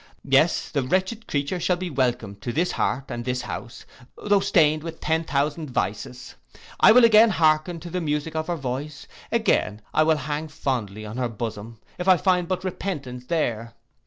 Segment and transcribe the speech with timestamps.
[0.27, 3.85] Yes, the wretched creature shall be welcome to this heart and this house,
[4.17, 6.33] tho' stained with ten thousand vices.
[6.79, 11.05] I will again hearken to the music of her voice, again will I hang fondly
[11.05, 13.75] on her bosom, if I find but repentance there.